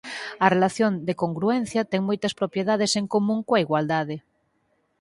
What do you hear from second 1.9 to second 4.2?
ten moitas propiedades en común coa igualdade.